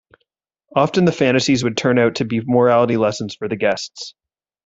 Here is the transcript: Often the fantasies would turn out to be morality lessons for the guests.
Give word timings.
Often 0.75 1.05
the 1.05 1.11
fantasies 1.11 1.63
would 1.63 1.77
turn 1.77 1.99
out 1.99 2.15
to 2.15 2.25
be 2.25 2.41
morality 2.43 2.97
lessons 2.97 3.35
for 3.35 3.47
the 3.47 3.55
guests. 3.55 4.15